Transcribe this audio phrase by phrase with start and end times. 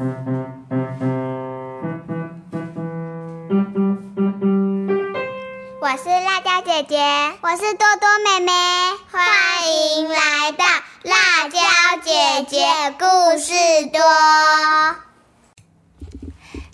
[0.00, 0.06] 我
[5.98, 6.96] 是辣椒姐姐，
[7.42, 8.50] 我是多多妹妹，
[9.10, 9.20] 欢
[9.68, 10.64] 迎来到
[11.02, 11.58] 辣椒
[12.02, 12.64] 姐姐
[12.98, 13.04] 故
[13.38, 13.52] 事
[13.92, 14.00] 多。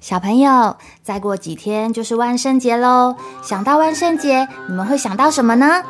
[0.01, 3.17] 小朋友，再过几天就是万圣节喽！
[3.43, 5.83] 想到万圣节，你们会想到什么呢？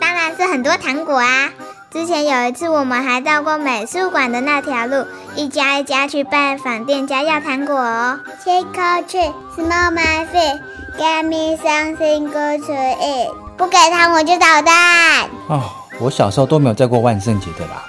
[0.00, 1.50] 当然是很多糖果啊！
[1.92, 8.20] 之前有一次，我们还绕过美术馆的那条路，一家一家去拜访店家要糖果哦。
[8.44, 10.60] Trick or treat, smell my feet,
[10.98, 13.34] get me something good to eat。
[13.56, 15.28] 不给糖我就捣蛋。
[15.48, 15.62] 哦，
[16.00, 17.82] 我小时候都没有在过万圣节的啦，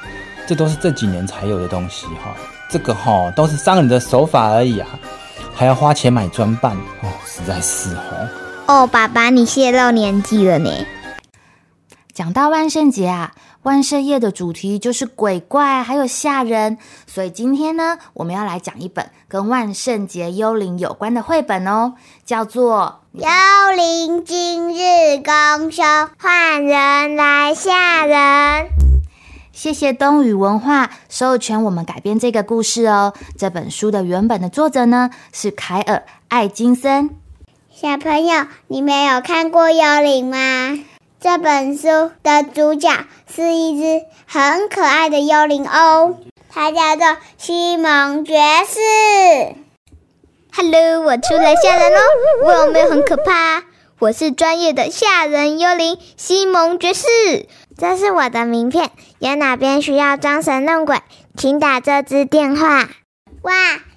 [0.48, 2.34] 这都是这几年才有的东西哈。
[2.70, 4.88] 这个哈都是商人的手法而已啊，
[5.54, 6.72] 还要花钱买装扮
[7.02, 8.30] 哦，实在是哦。
[8.68, 10.70] 哦，爸爸，你泄露年纪了呢。
[12.14, 13.32] 讲到万圣节啊，
[13.64, 16.78] 万圣夜的主题就是鬼怪还有吓人，
[17.08, 25.82] 所以今天呢，我们要来讲一本跟万圣节幽灵有关的绘本哦，叫做《幽灵今日公休，
[26.20, 28.16] 换人来吓人》。
[29.52, 33.14] 谢谢东宇文化授权我们改编这个故事哦。
[33.40, 35.96] 这本书的原本的作者呢是凯尔·
[36.28, 37.10] 艾金森。
[37.72, 40.84] 小朋友，你们有看过《幽灵》吗？
[41.24, 42.90] 这本书的主角
[43.34, 46.18] 是一只很可爱的幽灵哦，
[46.50, 48.36] 它叫做西蒙爵
[48.68, 49.56] 士。
[50.54, 52.00] Hello，我出来吓人喽！
[52.44, 53.64] 我有没有很可怕？
[54.00, 57.06] 我是专业的吓人幽灵西蒙爵士。
[57.78, 60.98] 这是我的名片，有哪边需要装神弄鬼，
[61.38, 62.90] 请打这支电话。
[63.44, 63.54] 哇，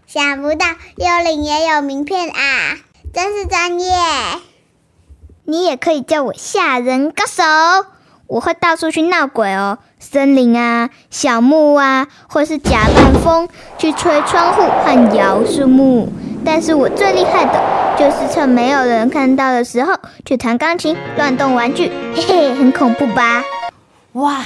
[0.07, 0.65] 想不到
[0.97, 2.79] 幽灵也有名片啊，
[3.13, 3.91] 真是专业！
[5.47, 7.43] 你也可以叫我吓人高手，
[8.27, 16.09] 我会到处去闹鬼哦，森林啊、小木啊，或是假扮风去吹窗户和摇树木。
[16.45, 19.93] 但是我最厉害的就是趁没有人看到的时候
[20.25, 23.45] 去弹钢琴、乱动玩具，嘿嘿，很恐怖吧？
[24.13, 24.45] 哇，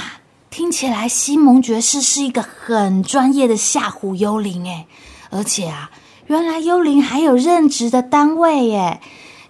[0.51, 4.85] 听起来西蒙爵士是一个很专业的吓唬幽灵诶，
[5.31, 5.89] 而且啊，
[6.27, 8.99] 原来幽灵还有任职的单位耶。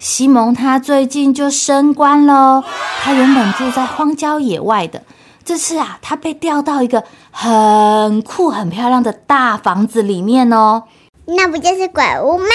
[0.01, 2.63] 西蒙他最近就升官喽，
[3.03, 5.03] 他原本住在荒郊野外的，
[5.45, 10.85] 这次啊，他被调到一个很酷、很漂亮的大房子里面哦。
[11.25, 12.45] 那不就是鬼屋吗？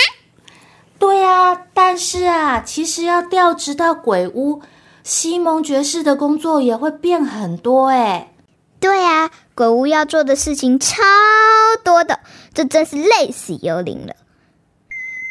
[0.99, 4.61] 对啊，但是啊，其实要调职到鬼屋，
[5.05, 8.33] 西蒙爵士的工作也会变很多哎。
[8.81, 10.97] 对啊，鬼屋要做的事情超
[11.85, 12.19] 多的，
[12.53, 14.15] 这真是累死幽灵了。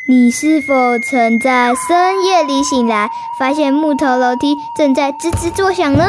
[0.07, 6.07] 你是否曾在深夜里醒来，发现木头楼梯正在吱吱作响呢？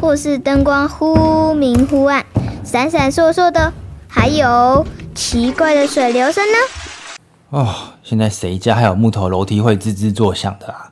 [0.00, 2.24] 或是灯光忽明忽暗、
[2.64, 3.70] 闪闪烁烁的，
[4.08, 6.58] 还有奇怪的水流声呢？
[7.50, 10.90] 哦，现在谁家还有木头楼梯会吱吱作响的啊？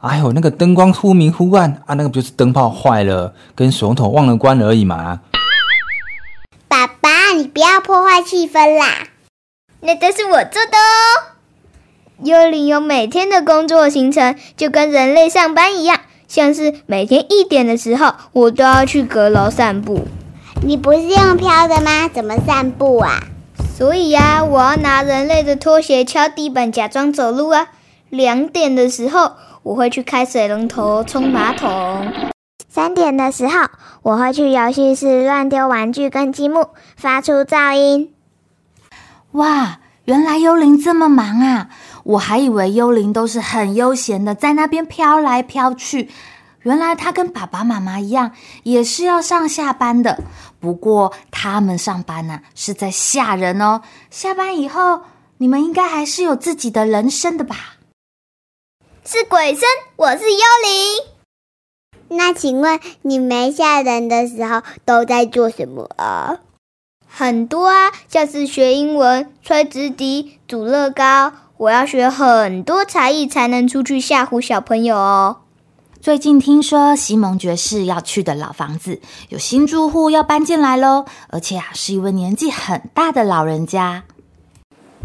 [0.00, 5.20] 哎呦，那个灯光忽明忽暗啊，那个不就是灯泡坏了，跟水龙头忘了关而已嘛。
[6.66, 8.86] 爸爸，你不要破坏气氛啦！
[9.80, 11.36] 那都是我做的哦。
[12.22, 16.00] 幽灵有每天的工作行程，就跟人类上班一样。
[16.28, 20.06] 像是每天一点的时候，我都要去阁楼散步。
[20.62, 22.08] 你不是用飘的吗？
[22.08, 23.20] 怎么散步啊？
[23.74, 27.68] 所以呀，我要拿人类的拖鞋敲地板，假装走路啊。
[28.10, 29.32] 两点的时候，
[29.62, 32.12] 我会去开水龙头冲马桶。
[32.68, 33.68] 三点的时候，
[34.02, 38.12] 我会去游戏室乱丢玩具跟积木，发出噪音。
[39.32, 41.68] 哇，原来幽灵这么忙啊！
[42.10, 46.10] 我还以为幽灵都是很悠闲的，在那边飘来飘去。
[46.62, 48.32] 原来他跟爸爸妈妈一样，
[48.64, 50.18] 也是要上下班的。
[50.58, 53.82] 不过他们上班呢，是在吓人哦。
[54.10, 55.02] 下班以后，
[55.38, 57.76] 你们应该还是有自己的人生的吧？
[59.04, 59.62] 是鬼生，
[59.96, 62.18] 我是幽灵。
[62.18, 66.40] 那请问你没吓人的时候都在做什么啊？
[67.06, 71.32] 很多啊，像是学英文、吹直笛、煮乐高。
[71.60, 75.40] 我要学很多才艺才能出去吓唬小朋友哦。
[76.00, 84.04] 最近听说西蒙爵士要去的老房子有新住户要搬进来喽，而且啊是一位年纪很大的老人家。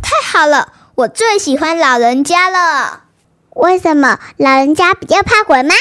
[0.02, 3.02] 太好了，我最喜欢老人家了。
[3.56, 5.76] 为什么老人家比较怕鬼吗？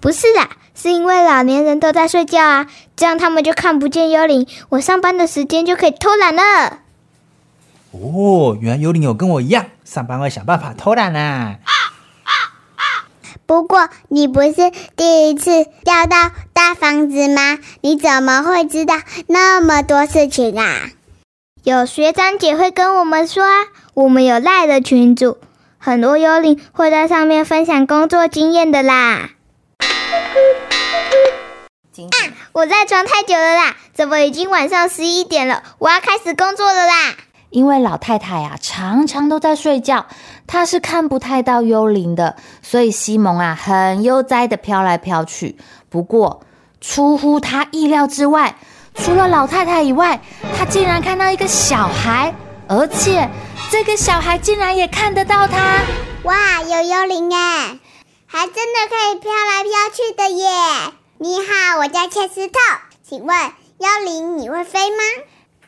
[0.00, 2.66] 不是啦，是因为老年人都在睡觉啊，
[2.96, 6.78] 这样他们就看不见幽灵，我上班的时间就可以偷懒了。
[7.90, 11.58] 哦，原来幽灵有跟我一样，上班会想办法偷懒啊！
[13.46, 17.60] 不过你不是第一次调到大房子吗？
[17.80, 18.96] 你怎么会知道
[19.28, 20.90] 那么多事情啊？
[21.62, 25.38] 有学长姐会跟我们说啊，我们有赖的群组，
[25.78, 28.94] 很多幽灵会在上面分享工作经验的啦。
[28.96, 29.30] 啊！
[32.52, 35.62] 我在床太久了啦，怎么已经晚上十一点了？
[35.78, 37.14] 我要开始工作了啦！
[37.50, 40.06] 因为老太太呀，常常都在睡觉，
[40.46, 45.56] 她是看不太到幽灵的，所以西蒙啊，很悠哉的飘来飘去。
[45.88, 46.42] 不过，
[46.80, 48.56] 出乎他意料之外，
[48.94, 50.20] 除了老太太以外，
[50.58, 52.34] 他竟然看到一个小孩，
[52.68, 53.30] 而且
[53.70, 55.80] 这个小孩竟然也看得到他。
[56.24, 57.78] 哇，有幽灵哎，
[58.26, 60.48] 还真的可以飘来飘去的耶！
[61.18, 62.58] 你好，我叫切斯特。
[63.08, 63.38] 请问
[63.78, 64.96] 幽灵你会飞吗？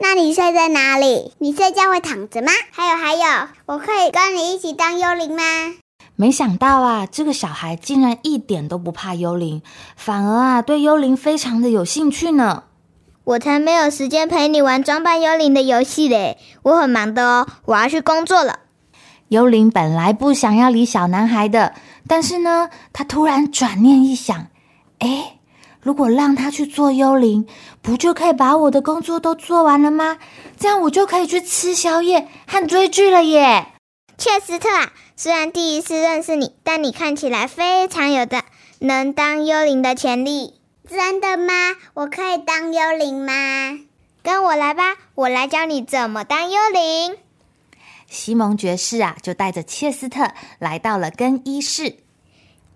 [0.00, 1.32] 那你睡在哪里？
[1.38, 2.52] 你睡觉会躺着吗？
[2.70, 5.42] 还有还有，我可以跟你一起当幽灵吗？
[6.14, 9.62] 没想到啊，这个小孩竟然一点都不怕幽灵，
[9.96, 12.64] 反而啊对幽灵非常的有兴趣呢。
[13.24, 18.60] 我才没有时间陪你玩装扮幽灵的游戏嘞，我很忙的哦，我要去工作了。
[19.28, 21.74] 幽灵本来不想要理小男孩的，
[22.06, 24.46] 但是呢，他突然转念一想，
[25.00, 25.37] 哎。
[25.88, 27.46] 如果让他去做幽灵，
[27.80, 30.18] 不就可以把我的工作都做完了吗？
[30.58, 33.68] 这样我就可以去吃宵夜和追剧了耶！
[34.18, 38.42] 切斯特啊，虽然第一次认识你，但你看起来非常有的
[38.80, 40.60] 能当幽灵的潜力。
[40.86, 41.54] 真的吗？
[41.94, 43.32] 我可以当幽灵吗？
[44.22, 47.16] 跟我来吧，我来教你怎么当幽灵。
[48.10, 52.00] 西蒙爵士啊，就带着切斯特来到了更衣室。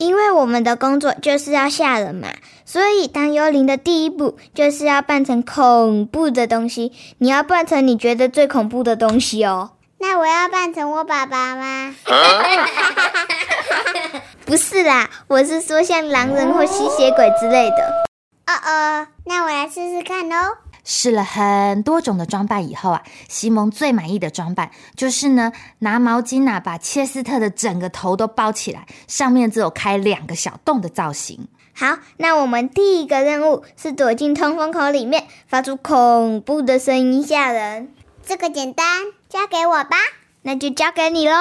[0.02, 2.28] 因为我们的工作就是要吓人嘛，
[2.64, 6.92] 所以当幽灵的第一步就是要扮成恐怖的东西。
[7.18, 9.70] 你要扮成你觉得最恐怖的东西哦。
[9.98, 11.94] 那我要扮成我爸爸吗？
[14.44, 18.04] 不是啦，我是说像狼人或吸血鬼之类的。
[18.46, 20.56] 哦哦，那我来试试看哦。
[20.84, 31.48] 试了很多种的装扮以后啊，西蒙最满意的装扮就是呢，拿毛巾啊把切斯特的整个头都包起来，上面只有开两个小洞的造型。
[31.74, 37.92] 好，那我们第一个任务是躲进通风口里面，发出恐怖的声音吓人。
[38.24, 39.96] 这个简单，交给我吧。
[40.44, 41.34] 那就交给你喽，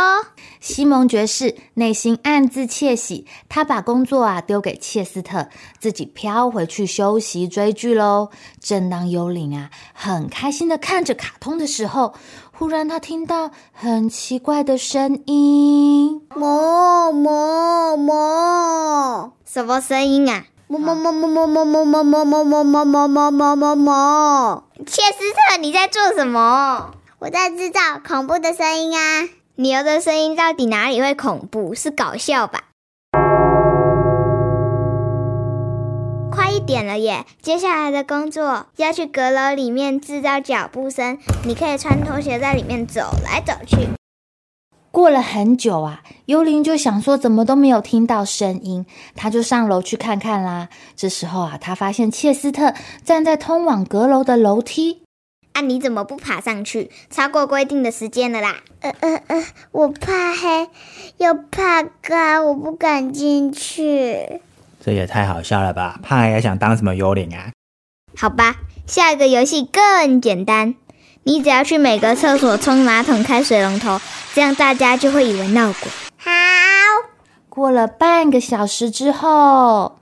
[0.60, 5.48] 西蒙爵士内心暗自窃喜，他把工作啊丢给切斯特，
[5.80, 8.30] 自己飘回去休息追剧喽。
[8.60, 12.14] 正当幽灵啊很开心的看着卡通的时候，
[12.52, 20.46] 忽然他听到很奇怪的声音，哞哞哞，什么声音啊？
[20.70, 26.92] 哞哞哞哞哞哞哞哞哞哞哞哞哞哞哞哞，切斯特，你在做什么？
[27.24, 29.30] 我在制造恐怖的声音啊！
[29.54, 31.76] 牛的声音到底哪里会恐怖？
[31.76, 32.64] 是搞笑吧？
[36.32, 37.28] 快一点了耶！
[37.40, 43.90] 接下来的工作要去阁楼里面制造脚步声，你可以穿拖鞋在里面走来走去。
[44.90, 50.70] 过了很久啊，幽灵就想说怎么都没有听到声音，他就上楼去看看啦。
[50.96, 52.74] 这时候啊，他发现切斯特
[53.06, 55.01] 站在通往阁楼的楼梯。
[55.54, 55.62] 啊！
[55.62, 56.90] 你怎么不爬上去？
[57.10, 58.58] 超过规定的时间了啦！
[58.80, 60.70] 呃呃呃，我怕黑，
[61.18, 64.42] 又怕高，我不敢进去。
[64.84, 66.00] 这也太好笑了吧！
[66.02, 67.52] 怕黑还想当什么幽灵啊？
[68.16, 68.56] 好吧，
[68.88, 70.76] 下一个游戏更简单，
[71.24, 74.00] 你只要去每个厕所冲马桶、开水龙头，
[74.34, 75.92] 这样大家就会以为闹鬼。
[76.18, 76.32] 好。
[77.50, 80.00] 过了半个小时之后，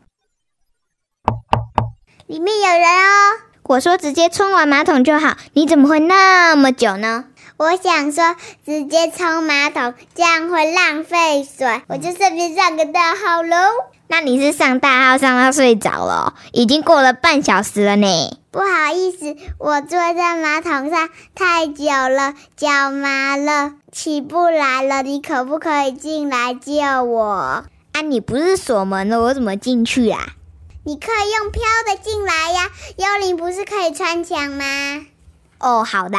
[2.27, 3.49] 里面有人哦。
[3.70, 7.26] 我说直接冲完马桶就好，你怎么会那么久呢？
[7.56, 8.36] 我想说
[8.66, 13.56] 直接冲马桶，这样会浪费水，我就顺便上个大号喽。
[14.08, 18.08] 那你是上大号上到睡着了，已经过了半小时了呢。
[18.50, 25.04] 不好意思，我坐在马桶上太久了，脚麻了，起不来了。
[25.04, 27.66] 你可不可以进来救我？
[27.92, 30.30] 啊，你不是锁门了，我怎么进去啊？
[30.89, 35.05] 你可以用飘的进来呀，幽灵不是可以穿墙吗？
[35.60, 36.17] 哦，好的。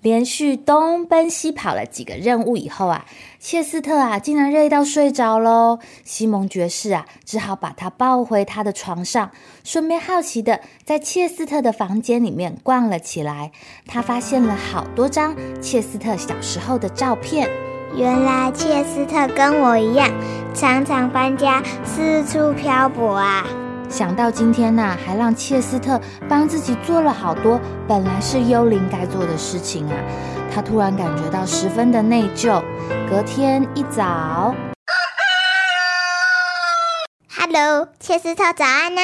[0.00, 3.06] 连续东奔西跑了几个任务以后啊，
[3.38, 5.78] 切斯特啊竟然累到睡着喽。
[6.02, 9.30] 西蒙爵士啊只好把他抱回他的床上，
[9.62, 13.52] 顺便好奇的在切斯特的房间里面逛了起来。
[13.86, 17.48] 他发现了好多张切斯特小时候的照片。
[17.94, 20.10] 原来切斯特跟我一样，
[20.52, 23.46] 常常搬家，四处漂泊啊。
[23.88, 29.94] 想到今天呐，还让切斯特帮自己做了好多本来是幽灵该做的事情啊，
[30.52, 32.62] 他突然感觉到十分的内疚。
[33.08, 34.54] 隔天一早
[37.36, 39.00] ，Hello，切斯特，早安呢？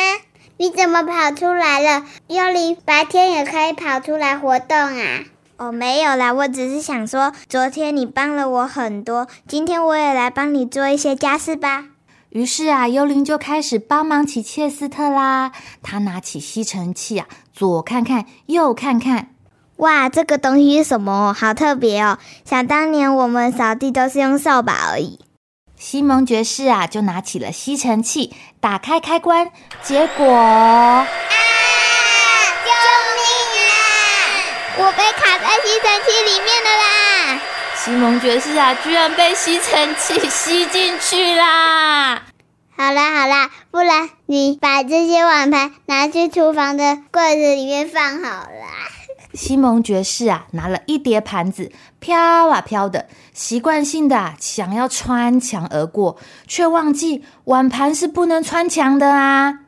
[0.56, 2.04] 你怎么跑出来了？
[2.26, 5.24] 幽灵白天也可以跑出来活动啊？
[5.56, 11.84] 哦，没有啦，我只是想说，昨天你帮了我很多，今天我也来帮你做一些家事吧。
[12.30, 15.50] 于是啊，幽灵就开始帮忙起切斯特啦。
[15.82, 19.34] 他拿起吸尘器啊，左看看，右看看。
[19.76, 21.32] 哇，这个东西是什么？
[21.32, 22.18] 好特别哦！
[22.44, 25.18] 想当年我们扫地都是用扫把而已。
[25.76, 29.50] 西蒙爵士啊，就拿起了吸尘器，打开开关，
[29.82, 31.08] 结果啊！
[32.64, 32.70] 救
[33.16, 33.24] 命
[33.64, 33.72] 啊。
[34.76, 36.99] 我被卡在吸尘器里面了啦！
[37.82, 42.24] 西蒙爵士啊，居然被吸尘器吸进去啦！
[42.76, 48.66] 好啦好啦，不然你把这些碗盘拿去厨房的柜子里面放好了。
[49.32, 59.60] 西蒙爵士啊，拿了一叠盘子，飘啊飘的，习惯性的想要穿墙而过，却忘记碗盘是不能穿墙的啊！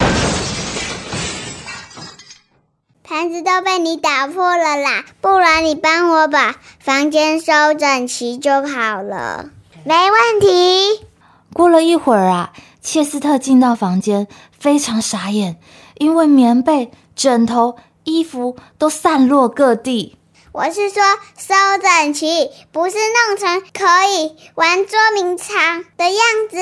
[3.12, 9.50] 盘子都被你打破了啦，不然你帮我把房间收整齐就好了。
[9.84, 11.04] 没问题。
[11.52, 14.28] 过了一会儿啊，切斯特进到房间，
[14.58, 15.58] 非常傻眼，
[15.98, 20.16] 因为棉被、枕头、衣服都散落各地。
[20.52, 21.02] 我是说
[21.36, 26.16] 收整齐，不是弄成可以玩捉迷藏的样
[26.50, 26.56] 子。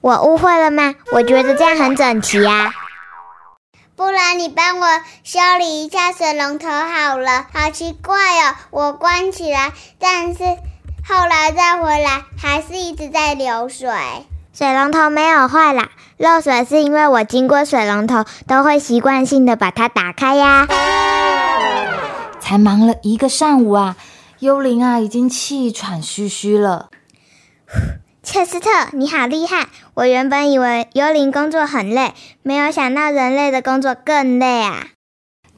[0.00, 0.96] 我误会了吗？
[1.12, 2.72] 我觉得这样很整齐呀。
[4.00, 4.86] 不然你帮我
[5.24, 8.56] 修理一下水龙头好了，好奇怪哦！
[8.70, 10.42] 我关起来，但是
[11.06, 13.90] 后来再回来，还是一直在流水。
[14.54, 20.66] 水龙头没有坏啦，漏水是因为我经过水龙头都会习惯性的把它打开呀。
[22.40, 23.96] 才忙了一个上午啊，
[24.38, 26.88] 幽灵啊已经气喘吁吁了。
[28.32, 29.66] 切斯特，你好厉害！
[29.94, 34.86] 我原本以为幽灵工作很累，没有想到人类的工作更累啊！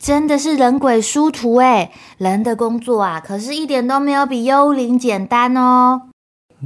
[0.00, 1.90] 真的是人鬼殊途哎！
[2.16, 6.00] 人的工作啊，可是一点都没有比幽灵简单哦。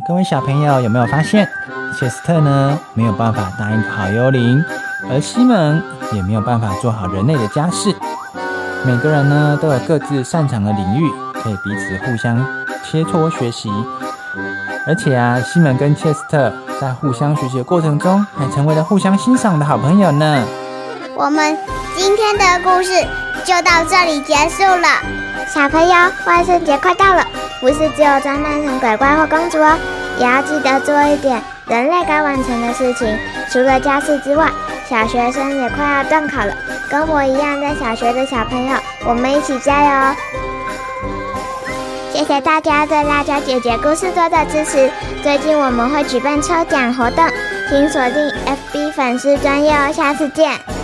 [0.07, 1.49] 各位小朋友有没有发现，
[1.99, 4.65] 切斯特呢没有办法当一个好幽灵，
[5.11, 5.83] 而西蒙
[6.13, 7.93] 也没有办法做好人类的家事。
[8.85, 12.47] 每个人呢都有各自擅长的领域，可以彼此互相
[12.85, 13.69] 切磋学习。
[14.87, 20.45] 而且啊，西门跟切斯特在互相学习的过程中，还成为了互相欣赏的好朋友呢。
[21.17, 21.59] 我们
[21.97, 22.91] 今天的故事
[23.45, 24.87] 就到这里结束了。
[25.49, 27.27] 小朋友，万圣节快到了，
[27.61, 29.77] 不是只有装扮成鬼怪或公主哦，
[30.19, 33.19] 也要记得做一点人类该完成的事情。
[33.51, 34.49] 除了家事之外，
[34.89, 36.55] 小学生也快要断考了，
[36.89, 40.17] 跟我一样在小学的小朋友，我们一起加油哦！
[42.27, 44.91] 谢谢大家对辣椒姐姐故事多的支持。
[45.23, 47.25] 最近我们会举办抽奖活动，
[47.71, 48.33] 请锁定
[48.73, 49.93] FB 粉丝专业哦。
[49.93, 50.76] 下次见。